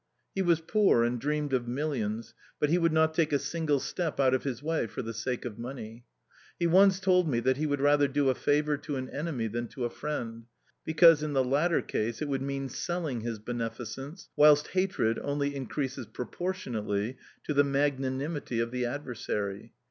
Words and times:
He 0.33 0.41
was 0.41 0.61
poor, 0.61 1.03
and 1.03 1.21
dreamed 1.21 1.53
of 1.53 1.67
millions, 1.67 2.33
but 2.59 2.69
he 2.71 2.79
would 2.79 2.91
not 2.91 3.13
take 3.13 3.31
a 3.31 3.37
single 3.37 3.79
step 3.79 4.19
out 4.19 4.33
of 4.33 4.41
his 4.43 4.63
way 4.63 4.87
for 4.87 5.03
the 5.03 5.13
sake 5.13 5.45
of 5.45 5.59
money. 5.59 6.05
He 6.57 6.65
once 6.65 6.99
told 6.99 7.29
me 7.29 7.39
that 7.41 7.57
he 7.57 7.67
would 7.67 7.79
rather 7.81 8.07
do 8.07 8.27
a 8.29 8.33
favour 8.33 8.77
to 8.77 8.95
an 8.95 9.11
enemy 9.11 9.45
than 9.45 9.67
to 9.67 9.85
a 9.85 9.91
friend, 9.91 10.45
because, 10.83 11.21
in 11.21 11.33
the 11.33 11.43
latter 11.43 11.83
case, 11.83 12.19
it 12.19 12.29
would 12.29 12.41
mean 12.41 12.67
selling 12.67 13.21
his 13.21 13.37
beneficence, 13.37 14.29
whilst 14.35 14.69
hatred 14.69 15.19
only 15.21 15.53
increases 15.55 16.07
proportionately 16.07 17.17
to 17.43 17.53
the 17.53 17.63
magnanimity 17.63 18.59
of 18.59 18.71
the 18.71 18.87
adversary. 18.87 19.71